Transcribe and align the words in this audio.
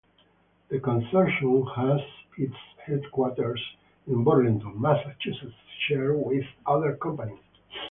The 0.69 0.79
consortium 0.79 1.75
has 1.75 2.01
its 2.35 2.55
headquarters 2.87 3.61
in 4.07 4.23
Burlington, 4.23 4.81
Massachusetts, 4.81 5.53
shared 5.87 6.17
with 6.17 6.43
other 6.65 6.95
companies. 6.95 7.37